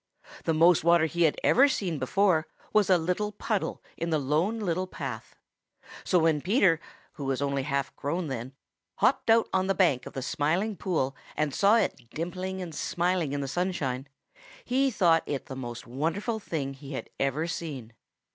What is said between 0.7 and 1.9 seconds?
water he had ever